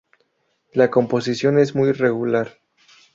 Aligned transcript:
La 0.73 0.89
composición 0.89 1.59
es 1.59 1.75
muy 1.75 1.91
regular. 1.91 2.57